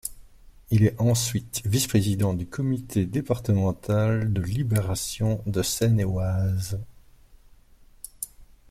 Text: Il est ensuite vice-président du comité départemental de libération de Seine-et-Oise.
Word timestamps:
Il 0.71 0.83
est 0.83 0.99
ensuite 0.99 1.61
vice-président 1.63 2.33
du 2.33 2.47
comité 2.47 3.05
départemental 3.05 4.33
de 4.33 4.41
libération 4.41 5.43
de 5.45 5.61
Seine-et-Oise. 5.61 6.79